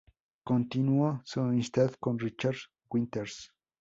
Continuó 0.43 1.21
su 1.25 1.41
amistad 1.41 1.91
con 1.99 2.17
Richard 2.17 2.55
Winters. 2.89 3.51